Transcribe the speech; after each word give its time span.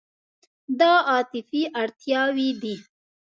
دا 0.79 0.91
عاطفي 1.11 1.61
اړتیاوې 1.81 2.49
دي. 2.61 2.75